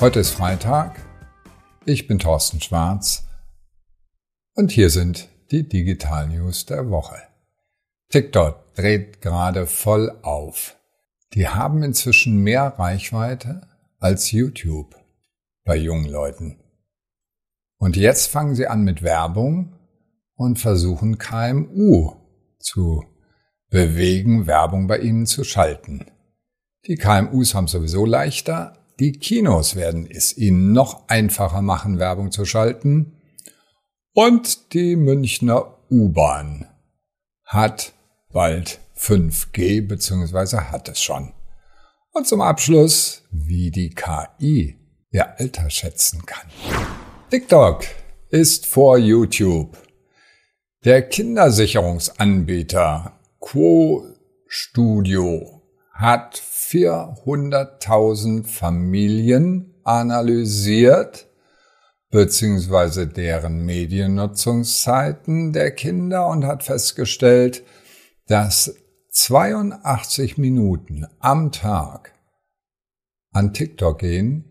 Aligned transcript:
Heute 0.00 0.20
ist 0.20 0.30
Freitag. 0.30 0.98
Ich 1.84 2.08
bin 2.08 2.18
Thorsten 2.18 2.62
Schwarz 2.62 3.28
und 4.54 4.70
hier 4.70 4.88
sind 4.88 5.28
die 5.50 5.68
Digital 5.68 6.26
News 6.28 6.64
der 6.64 6.88
Woche. 6.88 7.18
TikTok 8.08 8.72
dreht 8.72 9.20
gerade 9.20 9.66
voll 9.66 10.18
auf. 10.22 10.78
Die 11.34 11.48
haben 11.48 11.82
inzwischen 11.82 12.38
mehr 12.38 12.78
Reichweite 12.78 13.68
als 13.98 14.30
YouTube 14.30 14.96
bei 15.64 15.76
jungen 15.76 16.08
Leuten. 16.08 16.56
Und 17.76 17.94
jetzt 17.94 18.28
fangen 18.28 18.54
sie 18.54 18.68
an 18.68 18.82
mit 18.84 19.02
Werbung 19.02 19.76
und 20.34 20.58
versuchen 20.58 21.18
KMU 21.18 22.14
zu 22.58 23.04
bewegen, 23.68 24.46
Werbung 24.46 24.86
bei 24.86 25.00
ihnen 25.00 25.26
zu 25.26 25.44
schalten. 25.44 26.06
Die 26.86 26.96
KMUs 26.96 27.54
haben 27.54 27.68
sowieso 27.68 28.06
leichter, 28.06 28.79
die 29.00 29.12
Kinos 29.12 29.76
werden 29.76 30.06
es 30.08 30.36
ihnen 30.36 30.72
noch 30.72 31.08
einfacher 31.08 31.62
machen, 31.62 31.98
Werbung 31.98 32.30
zu 32.30 32.44
schalten. 32.44 33.16
Und 34.12 34.74
die 34.74 34.94
Münchner 34.94 35.78
U-Bahn 35.90 36.68
hat 37.44 37.94
bald 38.30 38.78
5G 38.96 39.88
bzw. 39.88 40.58
hat 40.70 40.90
es 40.90 41.02
schon. 41.02 41.32
Und 42.12 42.26
zum 42.26 42.42
Abschluss, 42.42 43.22
wie 43.30 43.70
die 43.70 43.90
KI 43.90 44.76
ihr 45.10 45.38
Alter 45.38 45.70
schätzen 45.70 46.26
kann. 46.26 46.48
TikTok 47.30 47.84
ist 48.28 48.66
vor 48.66 48.98
YouTube. 48.98 49.78
Der 50.84 51.08
Kindersicherungsanbieter 51.08 53.18
Quo 53.40 54.04
Studio 54.46 55.62
hat 55.92 56.36
400.000 56.70 58.46
Familien 58.46 59.74
analysiert, 59.82 61.26
beziehungsweise 62.10 63.08
deren 63.08 63.64
Mediennutzungszeiten 63.64 65.52
der 65.52 65.72
Kinder 65.72 66.28
und 66.28 66.44
hat 66.44 66.62
festgestellt, 66.62 67.64
dass 68.28 68.74
82 69.10 70.38
Minuten 70.38 71.06
am 71.18 71.50
Tag 71.50 72.14
an 73.32 73.52
TikTok 73.52 73.98
gehen, 73.98 74.44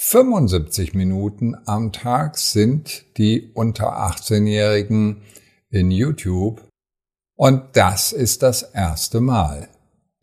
75 0.00 0.94
Minuten 0.94 1.56
am 1.66 1.92
Tag 1.92 2.38
sind 2.38 3.04
die 3.18 3.50
unter 3.52 3.98
18-Jährigen 3.98 5.22
in 5.70 5.90
YouTube. 5.90 6.62
Und 7.34 7.76
das 7.76 8.12
ist 8.12 8.42
das 8.42 8.62
erste 8.62 9.20
Mal, 9.20 9.68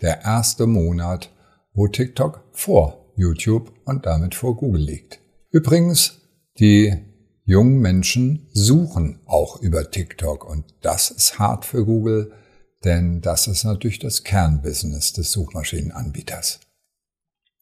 der 0.02 0.22
erste 0.22 0.66
Monat, 0.66 1.34
wo 1.76 1.88
TikTok 1.88 2.44
vor 2.52 3.06
YouTube 3.16 3.72
und 3.86 4.06
damit 4.06 4.34
vor 4.34 4.56
Google 4.56 4.81
liegt. 4.81 5.20
Übrigens, 5.52 6.22
die 6.59 6.95
jungen 7.45 7.80
Menschen 7.80 8.48
suchen 8.54 9.20
auch 9.26 9.62
über 9.62 9.92
TikTok 9.92 10.50
und 10.50 10.66
das 10.81 11.12
ist 11.12 11.38
hart 11.38 11.66
für 11.66 11.86
Google, 11.86 12.31
denn 12.84 13.22
das 13.22 13.48
ist 13.48 13.64
natürlich 13.64 14.00
das 14.00 14.23
Kernbusiness 14.23 15.14
des 15.14 15.31
Suchmaschinenanbieters. 15.31 16.59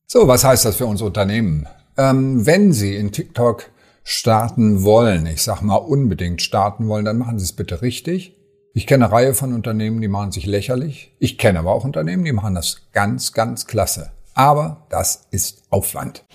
So, 0.08 0.28
was 0.28 0.44
heißt 0.44 0.66
das 0.66 0.76
für 0.76 0.86
uns 0.86 1.02
Unternehmen? 1.02 1.68
Ähm, 1.98 2.46
wenn 2.46 2.74
Sie 2.74 2.96
in 2.96 3.12
TikTok 3.12 3.72
starten 4.04 4.84
wollen, 4.84 5.26
ich 5.26 5.42
sag 5.42 5.62
mal 5.62 5.76
unbedingt 5.76 6.42
starten 6.42 6.88
wollen, 6.88 7.06
dann 7.06 7.18
machen 7.18 7.40
Sie 7.40 7.46
es 7.46 7.54
bitte 7.54 7.82
richtig. 7.82 8.36
Ich 8.76 8.88
kenne 8.88 9.06
eine 9.06 9.14
Reihe 9.14 9.34
von 9.36 9.54
Unternehmen, 9.54 10.02
die 10.02 10.08
machen 10.08 10.32
sich 10.32 10.48
lächerlich. 10.48 11.16
Ich 11.20 11.38
kenne 11.38 11.60
aber 11.60 11.74
auch 11.74 11.84
Unternehmen, 11.84 12.26
die 12.26 12.32
machen 12.32 12.56
das 12.56 12.88
ganz, 12.92 13.32
ganz 13.32 13.68
klasse. 13.68 14.10
Aber 14.34 14.88
das 14.90 15.28
ist 15.30 15.62
Aufwand. 15.70 16.26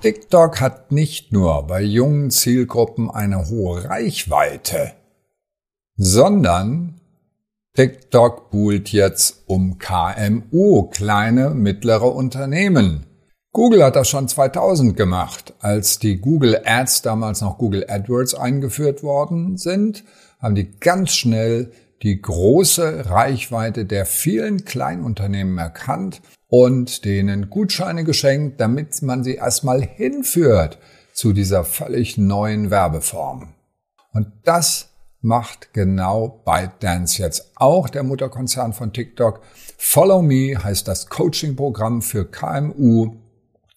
TikTok 0.00 0.60
hat 0.60 0.90
nicht 0.90 1.30
nur 1.30 1.68
bei 1.68 1.80
jungen 1.80 2.32
Zielgruppen 2.32 3.08
eine 3.08 3.48
hohe 3.48 3.84
Reichweite, 3.84 4.94
sondern 5.96 7.00
TikTok 7.74 8.50
buhlt 8.50 8.88
jetzt 8.88 9.44
um 9.46 9.78
KMU, 9.78 10.88
kleine, 10.90 11.50
mittlere 11.50 12.12
Unternehmen. 12.12 13.06
Google 13.52 13.84
hat 13.84 13.94
das 13.94 14.08
schon 14.08 14.26
2000 14.26 14.96
gemacht. 14.96 15.54
Als 15.60 16.00
die 16.00 16.16
Google 16.16 16.62
Ads 16.64 17.02
damals 17.02 17.42
noch 17.42 17.58
Google 17.58 17.84
AdWords 17.88 18.34
eingeführt 18.34 19.04
worden 19.04 19.56
sind, 19.56 20.02
haben 20.40 20.54
die 20.54 20.70
ganz 20.78 21.12
schnell 21.12 21.72
die 22.02 22.20
große 22.20 23.10
Reichweite 23.10 23.84
der 23.84 24.06
vielen 24.06 24.64
Kleinunternehmen 24.64 25.58
erkannt 25.58 26.22
und 26.48 27.04
denen 27.04 27.50
Gutscheine 27.50 28.04
geschenkt, 28.04 28.60
damit 28.60 29.02
man 29.02 29.22
sie 29.22 29.34
erstmal 29.34 29.82
hinführt 29.82 30.78
zu 31.12 31.32
dieser 31.32 31.64
völlig 31.64 32.16
neuen 32.16 32.70
Werbeform. 32.70 33.54
Und 34.12 34.32
das 34.44 34.88
macht 35.20 35.74
genau 35.74 36.42
ByteDance 36.44 37.20
jetzt 37.20 37.52
auch, 37.56 37.90
der 37.90 38.02
Mutterkonzern 38.02 38.72
von 38.72 38.92
TikTok. 38.92 39.42
Follow 39.76 40.22
Me 40.22 40.56
heißt 40.62 40.88
das 40.88 41.08
Coaching-Programm 41.08 42.00
für 42.00 42.24
KMU, 42.24 43.16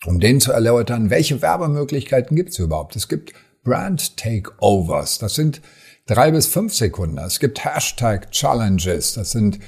um 0.06 0.19
denen 0.19 0.40
zu 0.40 0.53
erläutern, 0.53 1.09
welche 1.09 1.41
Werbemöglichkeiten 1.41 2.35
gibt 2.35 2.51
es 2.51 2.59
überhaupt. 2.59 2.95
Es 2.95 3.09
gibt 3.09 3.34
Brand 3.63 4.18
Takeovers, 4.18 5.19
das 5.19 5.35
sind 5.35 5.62
drei 6.06 6.31
bis 6.31 6.47
fünf 6.47 6.74
Sekunden. 6.74 7.18
Es 7.18 7.40
gibt 7.40 7.64
Hashtag 7.64 8.31
Challenges, 8.31 9.14
das 9.14 9.31
sind 9.31 9.59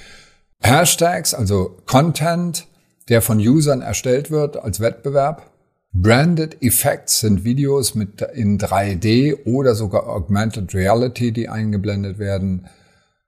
Hashtags, 0.62 1.34
also 1.34 1.78
Content, 1.86 2.68
der 3.10 3.22
von 3.22 3.38
Usern 3.38 3.82
erstellt 3.82 4.32
wird 4.32 4.58
als 4.58 4.80
Wettbewerb. 4.80 5.52
Branded 5.94 6.62
Effects 6.62 7.22
sind 7.22 7.46
Videos 7.46 7.96
mit 7.96 8.22
in 8.22 8.60
3D 8.60 9.46
oder 9.46 9.76
sogar 9.76 10.08
Augmented 10.08 10.74
Reality, 10.74 11.32
die 11.32 11.48
eingeblendet 11.48 12.20
werden. 12.20 12.68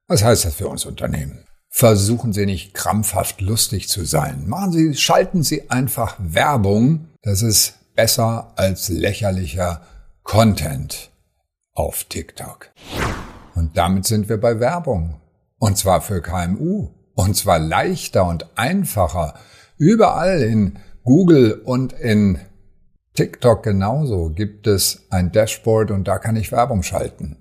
Was 0.08 0.24
heißt 0.24 0.46
das 0.46 0.56
für 0.56 0.68
uns 0.68 0.86
Unternehmen? 0.86 1.40
Versuchen 1.70 2.34
Sie 2.34 2.46
nicht 2.46 2.74
krampfhaft 2.74 3.40
lustig 3.40 3.88
zu 3.88 4.04
sein. 4.04 4.48
Machen 4.48 4.72
Sie, 4.72 4.96
schalten 4.96 5.44
Sie 5.44 5.70
einfach 5.70 6.18
Werbung. 6.20 7.08
Das 7.22 7.42
ist 7.42 7.76
besser 7.96 8.52
als 8.56 8.90
lächerlicher 8.90 9.82
Content 10.24 11.12
auf 11.78 12.06
TikTok. 12.06 12.72
Und 13.56 13.78
damit 13.78 14.06
sind 14.06 14.30
wir 14.30 14.40
bei 14.40 14.60
Werbung. 14.60 15.22
Und 15.60 15.78
zwar 15.78 16.02
für 16.02 16.22
KMU. 16.22 16.90
Und 17.14 17.36
zwar 17.36 17.60
leichter 17.60 18.26
und 18.28 18.48
einfacher 18.58 19.34
Überall 19.78 20.42
in 20.42 20.80
Google 21.04 21.54
und 21.54 21.94
in 21.94 22.40
TikTok 23.14 23.62
genauso 23.62 24.30
gibt 24.30 24.66
es 24.66 25.06
ein 25.12 25.32
Dashboard 25.32 25.92
und 25.92 26.08
da 26.08 26.18
kann 26.18 26.36
ich 26.36 26.52
Werbung 26.52 26.82
schalten. 26.82 27.38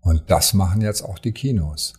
Und 0.00 0.30
das 0.30 0.52
machen 0.52 0.80
jetzt 0.80 1.02
auch 1.02 1.20
die 1.20 1.32
Kinos. 1.32 1.94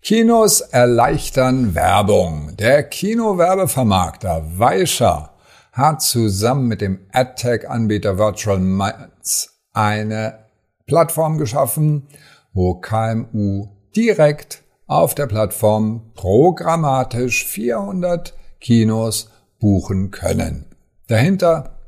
Kinos 0.00 0.60
erleichtern 0.60 1.74
Werbung. 1.74 2.56
Der 2.56 2.84
Kinowerbevermarkter 2.84 4.58
Weischer 4.58 5.34
hat 5.72 6.02
zusammen 6.02 6.68
mit 6.68 6.80
dem 6.80 7.00
AdTech-Anbieter 7.12 8.16
Virtual 8.16 8.60
Minds 8.60 9.60
eine 9.72 10.47
Plattform 10.88 11.38
geschaffen, 11.38 12.08
wo 12.52 12.74
KMU 12.74 13.68
direkt 13.94 14.64
auf 14.86 15.14
der 15.14 15.26
Plattform 15.26 16.10
programmatisch 16.14 17.46
400 17.46 18.34
Kinos 18.58 19.30
buchen 19.60 20.10
können. 20.10 20.64
Dahinter 21.06 21.78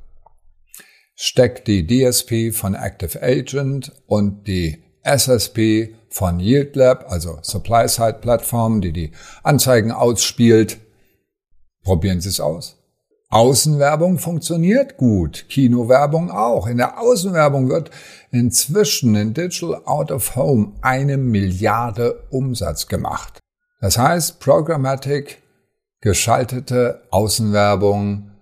steckt 1.14 1.66
die 1.66 1.86
DSP 1.86 2.52
von 2.52 2.74
Active 2.74 3.20
Agent 3.22 3.92
und 4.06 4.46
die 4.46 4.84
SSP 5.02 5.94
von 6.10 6.38
Yield 6.38 6.76
Lab, 6.76 7.10
also 7.10 7.38
Supply 7.42 7.88
Side 7.88 8.18
Plattform, 8.20 8.80
die 8.80 8.92
die 8.92 9.12
Anzeigen 9.42 9.92
ausspielt. 9.92 10.78
Probieren 11.82 12.20
Sie 12.20 12.28
es 12.28 12.40
aus. 12.40 12.79
Außenwerbung 13.30 14.18
funktioniert 14.18 14.96
gut, 14.96 15.46
Kinowerbung 15.48 16.32
auch. 16.32 16.66
In 16.66 16.78
der 16.78 17.00
Außenwerbung 17.00 17.68
wird 17.68 17.92
inzwischen 18.32 19.14
in 19.14 19.34
Digital 19.34 19.82
Out 19.84 20.10
of 20.10 20.34
Home 20.34 20.72
eine 20.82 21.16
Milliarde 21.16 22.24
Umsatz 22.30 22.88
gemacht. 22.88 23.38
Das 23.80 23.96
heißt, 23.96 24.40
Programmatic 24.40 25.40
geschaltete 26.00 27.02
Außenwerbung. 27.10 28.32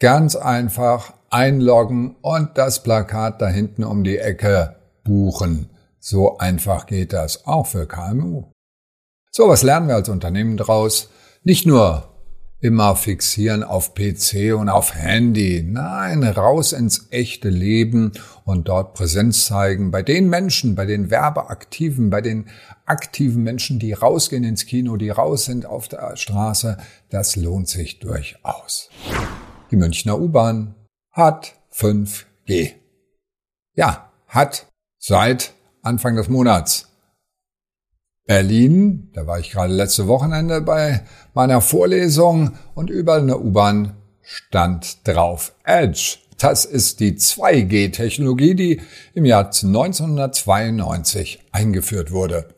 Ganz 0.00 0.34
einfach 0.34 1.12
einloggen 1.30 2.16
und 2.22 2.56
das 2.56 2.82
Plakat 2.82 3.42
da 3.42 3.48
hinten 3.48 3.84
um 3.84 4.02
die 4.02 4.18
Ecke 4.18 4.76
buchen. 5.04 5.68
So 5.98 6.38
einfach 6.38 6.86
geht 6.86 7.12
das 7.12 7.46
auch 7.46 7.66
für 7.66 7.86
KMU. 7.86 8.44
So, 9.30 9.48
was 9.48 9.62
lernen 9.62 9.88
wir 9.88 9.96
als 9.96 10.08
Unternehmen 10.08 10.56
daraus? 10.56 11.10
Nicht 11.42 11.66
nur 11.66 12.15
immer 12.60 12.96
fixieren 12.96 13.62
auf 13.62 13.94
PC 13.94 14.54
und 14.56 14.68
auf 14.68 14.94
Handy. 14.94 15.62
Nein, 15.62 16.22
raus 16.24 16.72
ins 16.72 17.08
echte 17.10 17.48
Leben 17.48 18.12
und 18.44 18.68
dort 18.68 18.94
Präsenz 18.94 19.46
zeigen. 19.46 19.90
Bei 19.90 20.02
den 20.02 20.28
Menschen, 20.28 20.74
bei 20.74 20.86
den 20.86 21.10
Werbeaktiven, 21.10 22.10
bei 22.10 22.20
den 22.20 22.48
aktiven 22.86 23.42
Menschen, 23.42 23.78
die 23.78 23.92
rausgehen 23.92 24.44
ins 24.44 24.66
Kino, 24.66 24.96
die 24.96 25.10
raus 25.10 25.44
sind 25.44 25.66
auf 25.66 25.88
der 25.88 26.16
Straße, 26.16 26.78
das 27.10 27.36
lohnt 27.36 27.68
sich 27.68 27.98
durchaus. 27.98 28.88
Die 29.70 29.76
Münchner 29.76 30.18
U-Bahn 30.18 30.74
hat 31.10 31.54
5G. 31.74 32.72
Ja, 33.74 34.12
hat 34.28 34.66
seit 34.98 35.52
Anfang 35.82 36.16
des 36.16 36.28
Monats. 36.28 36.85
Berlin, 38.26 39.10
da 39.14 39.26
war 39.28 39.38
ich 39.38 39.52
gerade 39.52 39.72
letzte 39.72 40.08
Wochenende 40.08 40.60
bei 40.60 41.02
meiner 41.32 41.60
Vorlesung 41.60 42.58
und 42.74 42.90
überall 42.90 43.20
in 43.20 43.28
der 43.28 43.40
U-Bahn 43.40 43.94
stand 44.20 45.06
drauf 45.06 45.54
Edge. 45.64 46.18
Das 46.38 46.64
ist 46.64 47.00
die 47.00 47.14
2G-Technologie, 47.14 48.54
die 48.54 48.80
im 49.14 49.24
Jahr 49.24 49.46
1992 49.46 51.40
eingeführt 51.52 52.10
wurde. 52.10 52.48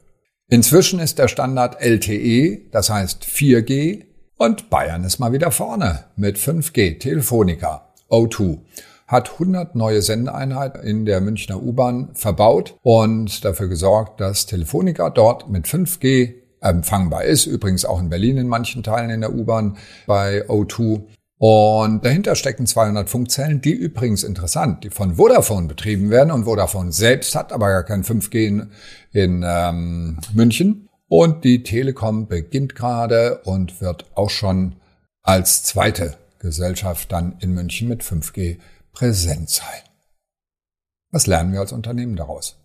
Inzwischen 0.48 0.98
ist 0.98 1.18
der 1.18 1.28
Standard 1.28 1.80
LTE, 1.80 2.70
das 2.72 2.88
heißt 2.88 3.24
4G, 3.24 4.04
und 4.38 4.70
Bayern 4.70 5.04
ist 5.04 5.18
mal 5.18 5.32
wieder 5.32 5.50
vorne 5.50 6.04
mit 6.16 6.38
5G. 6.38 6.98
Telefonica, 6.98 7.92
O2 8.08 8.60
hat 9.08 9.32
100 9.32 9.74
neue 9.74 10.02
Sendeeinheiten 10.02 10.82
in 10.82 11.06
der 11.06 11.20
Münchner 11.20 11.60
U-Bahn 11.60 12.10
verbaut 12.12 12.76
und 12.82 13.44
dafür 13.44 13.68
gesorgt, 13.68 14.20
dass 14.20 14.46
Telefonica 14.46 15.08
dort 15.08 15.48
mit 15.48 15.66
5G 15.66 16.34
empfangbar 16.60 17.24
ist. 17.24 17.46
Übrigens 17.46 17.86
auch 17.86 18.00
in 18.00 18.10
Berlin 18.10 18.36
in 18.36 18.48
manchen 18.48 18.82
Teilen 18.82 19.10
in 19.10 19.22
der 19.22 19.34
U-Bahn 19.34 19.78
bei 20.06 20.46
O2. 20.46 21.04
Und 21.38 22.04
dahinter 22.04 22.34
stecken 22.34 22.66
200 22.66 23.08
Funkzellen, 23.08 23.60
die 23.60 23.72
übrigens 23.72 24.24
interessant, 24.24 24.84
die 24.84 24.90
von 24.90 25.14
Vodafone 25.14 25.68
betrieben 25.68 26.10
werden. 26.10 26.30
Und 26.30 26.44
Vodafone 26.44 26.92
selbst 26.92 27.34
hat 27.34 27.52
aber 27.52 27.68
gar 27.68 27.84
kein 27.84 28.04
5G 28.04 28.46
in, 28.46 28.70
in 29.12 29.44
ähm, 29.46 30.18
München. 30.34 30.88
Und 31.06 31.44
die 31.44 31.62
Telekom 31.62 32.26
beginnt 32.26 32.74
gerade 32.74 33.38
und 33.44 33.80
wird 33.80 34.04
auch 34.14 34.30
schon 34.30 34.76
als 35.22 35.62
zweite 35.62 36.14
Gesellschaft 36.40 37.10
dann 37.12 37.36
in 37.40 37.54
München 37.54 37.88
mit 37.88 38.02
5G 38.02 38.58
präsent 38.92 39.50
sein. 39.50 39.82
Was 41.10 41.26
lernen 41.26 41.52
wir 41.52 41.60
als 41.60 41.72
Unternehmen 41.72 42.16
daraus? 42.16 42.58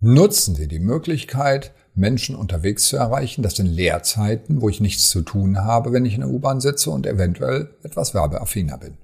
Nutzen 0.00 0.54
Sie 0.54 0.68
die 0.68 0.80
Möglichkeit, 0.80 1.72
Menschen 1.94 2.36
unterwegs 2.36 2.88
zu 2.88 2.96
erreichen. 2.96 3.42
Das 3.42 3.56
sind 3.56 3.66
Leerzeiten, 3.66 4.60
wo 4.60 4.68
ich 4.68 4.80
nichts 4.80 5.08
zu 5.08 5.22
tun 5.22 5.64
habe, 5.64 5.92
wenn 5.92 6.04
ich 6.04 6.14
in 6.14 6.20
der 6.20 6.30
U-Bahn 6.30 6.60
sitze 6.60 6.90
und 6.90 7.06
eventuell 7.06 7.74
etwas 7.82 8.14
werbeaffiner 8.14 8.78
bin. 8.78 8.98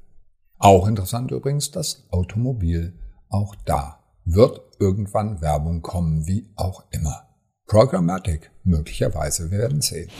Auch 0.59 0.87
interessant 0.87 1.31
übrigens 1.31 1.71
das 1.71 2.05
Automobil. 2.11 2.93
Auch 3.29 3.55
da 3.65 4.01
wird 4.25 4.61
irgendwann 4.79 5.41
Werbung 5.41 5.83
kommen, 5.83 6.27
wie 6.27 6.51
auch 6.57 6.85
immer. 6.91 7.29
Programmatic, 7.67 8.51
möglicherweise, 8.65 9.51
wir 9.51 9.59
werden 9.59 9.81
sehen. 9.81 10.11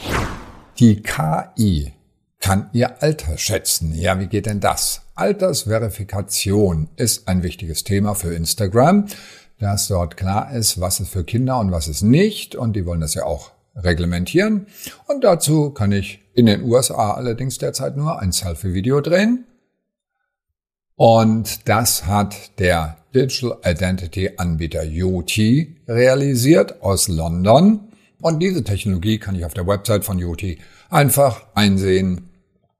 Die 0.79 1.03
KI 1.03 1.93
kann 2.41 2.69
Ihr 2.73 3.01
Alter 3.01 3.37
schätzen. 3.37 3.95
Ja, 3.95 4.19
wie 4.19 4.27
geht 4.27 4.47
denn 4.47 4.59
das? 4.59 5.01
Altersverifikation 5.15 6.89
ist 6.95 7.27
ein 7.27 7.43
wichtiges 7.43 7.83
Thema 7.83 8.15
für 8.15 8.33
Instagram 8.33 9.07
dass 9.61 9.87
dort 9.87 10.17
klar 10.17 10.51
ist, 10.53 10.81
was 10.81 10.99
ist 10.99 11.09
für 11.09 11.23
Kinder 11.23 11.59
und 11.59 11.71
was 11.71 11.87
ist 11.87 12.01
nicht. 12.01 12.55
Und 12.55 12.75
die 12.75 12.85
wollen 12.85 13.01
das 13.01 13.13
ja 13.13 13.25
auch 13.25 13.51
reglementieren. 13.75 14.65
Und 15.07 15.23
dazu 15.23 15.69
kann 15.69 15.91
ich 15.91 16.19
in 16.33 16.47
den 16.47 16.63
USA 16.63 17.11
allerdings 17.11 17.59
derzeit 17.59 17.95
nur 17.95 18.19
ein 18.19 18.31
Selfie-Video 18.31 19.01
drehen. 19.01 19.45
Und 20.95 21.69
das 21.69 22.05
hat 22.05 22.59
der 22.59 22.97
Digital 23.13 23.57
Identity 23.63 24.31
Anbieter 24.37 24.83
Yoti 24.83 25.77
realisiert 25.87 26.81
aus 26.81 27.07
London. 27.07 27.91
Und 28.19 28.39
diese 28.39 28.63
Technologie 28.63 29.19
kann 29.19 29.35
ich 29.35 29.45
auf 29.45 29.53
der 29.53 29.67
Website 29.67 30.05
von 30.05 30.17
Yoti 30.17 30.59
einfach 30.89 31.45
einsehen 31.53 32.30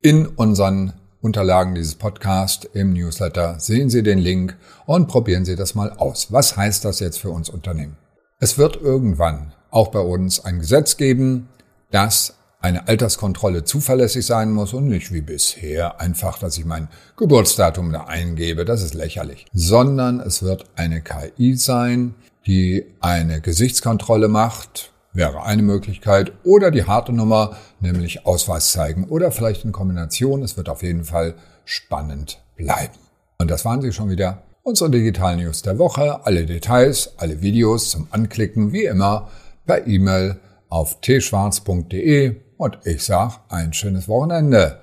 in 0.01 0.25
unseren 0.25 0.93
Unterlagen 1.21 1.75
dieses 1.75 1.93
Podcast 1.93 2.67
im 2.73 2.93
Newsletter 2.93 3.59
sehen 3.59 3.91
Sie 3.91 4.01
den 4.01 4.17
Link 4.17 4.57
und 4.87 5.07
probieren 5.07 5.45
Sie 5.45 5.55
das 5.55 5.75
mal 5.75 5.91
aus. 5.91 6.31
Was 6.31 6.57
heißt 6.57 6.83
das 6.83 6.99
jetzt 6.99 7.19
für 7.19 7.29
uns 7.29 7.49
Unternehmen? 7.49 7.97
Es 8.39 8.57
wird 8.57 8.81
irgendwann 8.81 9.53
auch 9.69 9.89
bei 9.89 9.99
uns 9.99 10.43
ein 10.43 10.59
Gesetz 10.59 10.97
geben, 10.97 11.49
dass 11.91 12.33
eine 12.59 12.87
Alterskontrolle 12.87 13.63
zuverlässig 13.63 14.25
sein 14.25 14.51
muss 14.51 14.73
und 14.73 14.87
nicht 14.87 15.11
wie 15.11 15.21
bisher 15.21 16.01
einfach, 16.01 16.39
dass 16.39 16.57
ich 16.57 16.65
mein 16.65 16.87
Geburtsdatum 17.15 17.91
da 17.91 18.05
eingebe, 18.05 18.65
das 18.65 18.81
ist 18.81 18.95
lächerlich, 18.95 19.45
sondern 19.53 20.19
es 20.19 20.41
wird 20.41 20.65
eine 20.75 21.01
KI 21.01 21.55
sein, 21.55 22.15
die 22.47 22.85
eine 23.01 23.39
Gesichtskontrolle 23.41 24.27
macht, 24.27 24.90
wäre 25.13 25.43
eine 25.43 25.61
Möglichkeit. 25.61 26.31
Oder 26.43 26.71
die 26.71 26.85
harte 26.85 27.13
Nummer, 27.13 27.57
nämlich 27.79 28.25
Ausweis 28.25 28.71
zeigen. 28.71 29.05
Oder 29.05 29.31
vielleicht 29.31 29.65
in 29.65 29.71
Kombination. 29.71 30.43
Es 30.43 30.57
wird 30.57 30.69
auf 30.69 30.83
jeden 30.83 31.03
Fall 31.03 31.35
spannend 31.65 32.41
bleiben. 32.55 32.95
Und 33.37 33.51
das 33.51 33.65
waren 33.65 33.81
sie 33.81 33.91
schon 33.91 34.09
wieder. 34.09 34.43
Unsere 34.63 34.89
Digital 34.89 35.37
News 35.37 35.61
der 35.63 35.79
Woche. 35.79 36.25
Alle 36.25 36.45
Details, 36.45 37.13
alle 37.17 37.41
Videos 37.41 37.89
zum 37.89 38.07
Anklicken, 38.11 38.71
wie 38.71 38.85
immer, 38.85 39.29
per 39.65 39.87
E-Mail 39.87 40.39
auf 40.69 41.01
tschwarz.de. 41.01 42.35
Und 42.57 42.77
ich 42.83 43.03
sage 43.03 43.35
ein 43.49 43.73
schönes 43.73 44.07
Wochenende. 44.07 44.81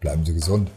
Bleiben 0.00 0.24
Sie 0.24 0.34
gesund. 0.34 0.70